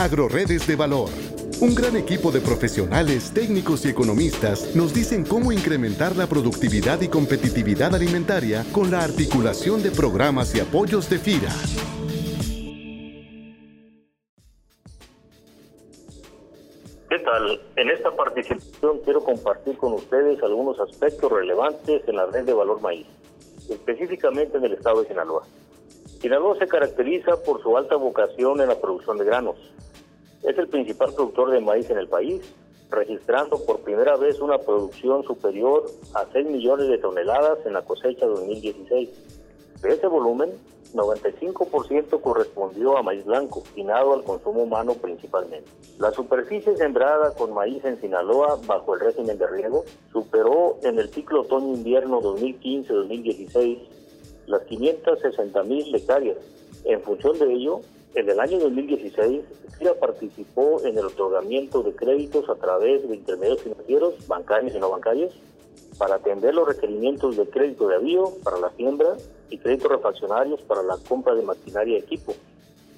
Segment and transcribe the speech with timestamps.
[0.00, 1.10] Agroredes de Valor.
[1.60, 7.08] Un gran equipo de profesionales, técnicos y economistas nos dicen cómo incrementar la productividad y
[7.08, 11.52] competitividad alimentaria con la articulación de programas y apoyos de FIRA.
[17.10, 17.60] ¿Qué tal?
[17.76, 22.80] En esta participación quiero compartir con ustedes algunos aspectos relevantes en la red de valor
[22.80, 23.06] maíz,
[23.68, 25.42] específicamente en el estado de Sinaloa.
[26.22, 29.56] Sinaloa se caracteriza por su alta vocación en la producción de granos.
[30.42, 32.42] Es el principal productor de maíz en el país,
[32.90, 38.26] registrando por primera vez una producción superior a 6 millones de toneladas en la cosecha
[38.26, 39.08] 2016.
[39.82, 40.50] De ese volumen,
[40.94, 45.70] 95% correspondió a maíz blanco, destinado al consumo humano principalmente.
[45.98, 51.10] La superficie sembrada con maíz en Sinaloa bajo el régimen de riego superó en el
[51.10, 53.78] ciclo otoño-invierno 2015-2016
[54.46, 56.36] las 560 mil hectáreas.
[56.84, 57.80] En función de ello,
[58.14, 59.42] en el año 2016,
[59.78, 64.90] FIRA participó en el otorgamiento de créditos a través de intermediarios financieros, bancarios y no
[64.90, 65.32] bancarios,
[65.96, 69.16] para atender los requerimientos de crédito de avío para la siembra
[69.48, 72.34] y créditos refaccionarios para la compra de maquinaria y equipo,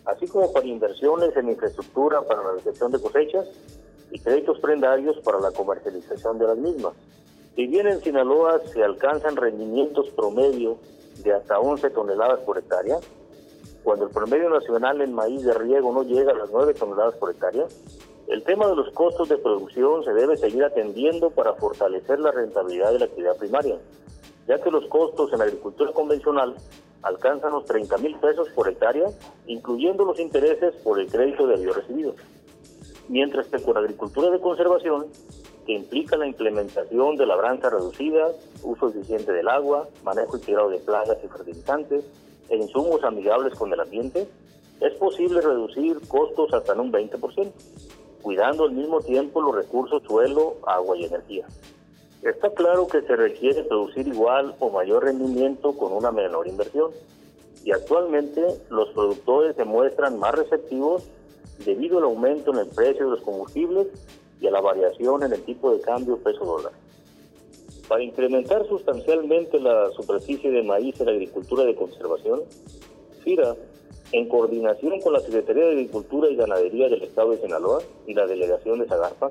[0.06, 3.48] así como para inversiones en infraestructura para la recepción de cosechas
[4.10, 6.94] y créditos prendarios para la comercialización de las mismas.
[7.54, 10.78] Si bien en Sinaloa se alcanzan rendimientos promedio
[11.22, 12.98] de hasta 11 toneladas por hectárea,
[13.82, 17.30] cuando el promedio nacional en maíz de riego no llega a las 9 toneladas por
[17.30, 17.66] hectárea,
[18.28, 22.92] el tema de los costos de producción se debe seguir atendiendo para fortalecer la rentabilidad
[22.92, 23.78] de la actividad primaria,
[24.46, 26.54] ya que los costos en la agricultura convencional
[27.02, 29.08] alcanzan los 30 mil pesos por hectárea,
[29.46, 32.14] incluyendo los intereses por el crédito de avío recibido.
[33.08, 35.06] Mientras que con agricultura de conservación,
[35.66, 38.28] que implica la implementación de labranza reducida,
[38.62, 42.04] uso eficiente del agua, manejo integrado de plagas y fertilizantes
[42.52, 44.28] e insumos amigables con el ambiente,
[44.80, 47.50] es posible reducir costos hasta en un 20%,
[48.20, 51.46] cuidando al mismo tiempo los recursos suelo, agua y energía.
[52.22, 56.90] Está claro que se requiere producir igual o mayor rendimiento con una menor inversión,
[57.64, 61.04] y actualmente los productores se muestran más receptivos
[61.64, 63.86] debido al aumento en el precio de los combustibles
[64.40, 66.72] y a la variación en el tipo de cambio peso-dólar.
[67.92, 72.40] Para incrementar sustancialmente la superficie de maíz en la agricultura de conservación,
[73.22, 73.54] FIRA,
[74.12, 78.26] en coordinación con la Secretaría de Agricultura y Ganadería del Estado de Sinaloa y la
[78.26, 79.30] Delegación de Zagarpa,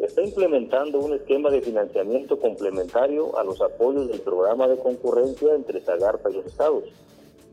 [0.00, 5.80] está implementando un esquema de financiamiento complementario a los apoyos del programa de concurrencia entre
[5.80, 6.82] Zagarpa y los estados,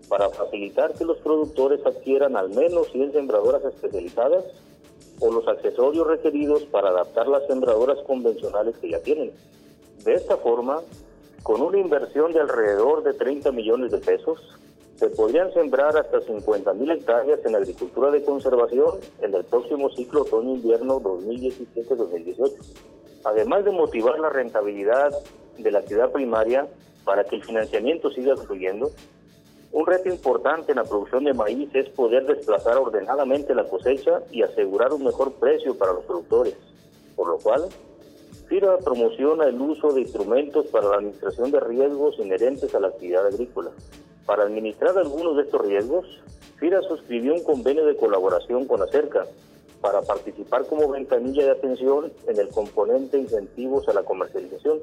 [0.08, 4.46] para facilitar que los productores adquieran al menos 100 sembradoras especializadas
[5.20, 9.32] o los accesorios requeridos para adaptar las sembradoras convencionales que ya tienen.
[10.04, 10.82] De esta forma,
[11.44, 14.58] con una inversión de alrededor de 30 millones de pesos,
[14.96, 20.24] se podrían sembrar hasta 50 mil hectáreas en agricultura de conservación en el próximo ciclo
[20.24, 22.54] otoño-invierno 2017-2018.
[23.24, 25.12] Además de motivar la rentabilidad
[25.58, 26.68] de la actividad primaria
[27.06, 28.92] para que el financiamiento siga fluyendo,
[29.72, 34.42] un reto importante en la producción de maíz es poder desplazar ordenadamente la cosecha y
[34.42, 36.56] asegurar un mejor precio para los productores,
[37.16, 37.70] por lo cual
[38.48, 43.28] FIRA promociona el uso de instrumentos para la administración de riesgos inherentes a la actividad
[43.28, 43.72] agrícola.
[44.26, 46.06] Para administrar algunos de estos riesgos,
[46.58, 49.26] FIRA suscribió un convenio de colaboración con ACERCA
[49.82, 54.80] para participar como ventanilla de atención en el componente incentivos a la comercialización,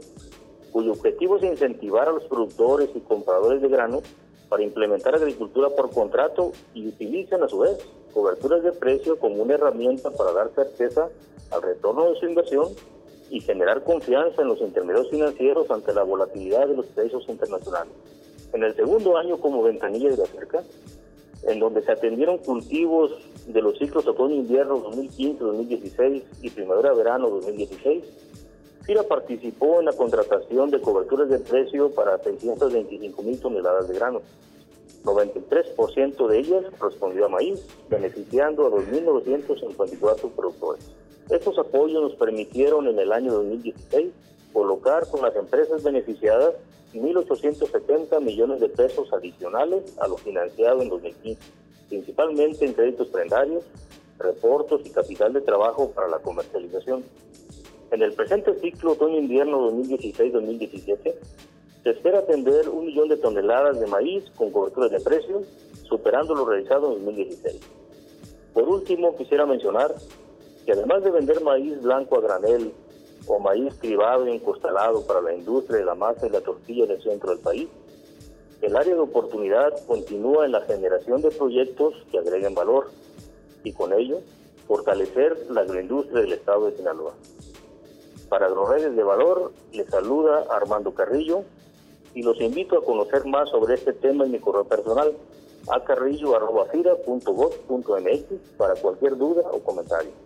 [0.72, 4.00] cuyo objetivo es incentivar a los productores y compradores de grano
[4.48, 7.78] para implementar agricultura por contrato y utilizan a su vez
[8.14, 11.08] coberturas de precio como una herramienta para dar certeza
[11.50, 12.68] al retorno de su inversión
[13.30, 17.92] y generar confianza en los intermediarios financieros ante la volatilidad de los precios internacionales.
[18.52, 20.62] En el segundo año como ventanilla de la cerca,
[21.44, 23.12] en donde se atendieron cultivos
[23.46, 28.04] de los ciclos otoño-invierno 2015-2016 y primavera-verano 2016,
[28.82, 34.22] FIRA participó en la contratación de coberturas de precio para 625 mil toneladas de grano.
[35.04, 40.90] 93% de ellas respondió a maíz, beneficiando a 2.954 productores.
[41.30, 44.12] Estos apoyos nos permitieron en el año 2016
[44.52, 46.54] colocar con las empresas beneficiadas
[46.94, 51.40] 1.870 millones de pesos adicionales a lo financiado en 2015,
[51.88, 53.64] principalmente en créditos prendarios,
[54.18, 57.04] reportos y capital de trabajo para la comercialización.
[57.90, 61.14] En el presente ciclo otoño-invierno 2016-2017,
[61.82, 65.42] se espera atender un millón de toneladas de maíz con cobertura de precio,
[65.84, 67.60] superando lo realizado en 2016.
[68.54, 69.94] Por último, quisiera mencionar
[70.66, 72.74] que además de vender maíz blanco a granel
[73.28, 76.90] o maíz privado e encostalado para la industria de la masa y la tortilla en
[76.90, 77.68] el centro del país,
[78.62, 82.90] el área de oportunidad continúa en la generación de proyectos que agreguen valor
[83.62, 84.20] y con ello
[84.66, 87.14] fortalecer la agroindustria del estado de Sinaloa.
[88.28, 91.44] Para Agroredes de Valor, les saluda Armando Carrillo
[92.12, 95.12] y los invito a conocer más sobre este tema en mi correo personal
[95.68, 98.24] a carrillo.gov.mx
[98.56, 100.25] para cualquier duda o comentario.